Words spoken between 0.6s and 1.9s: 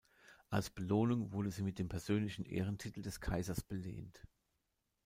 Belohnung wurde sie mit dem